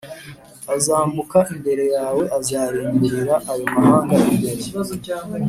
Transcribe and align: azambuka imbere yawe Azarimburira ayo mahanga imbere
azambuka 0.75 1.39
imbere 1.53 1.83
yawe 1.95 2.23
Azarimburira 2.37 3.35
ayo 3.51 3.65
mahanga 3.75 4.15
imbere 4.31 4.61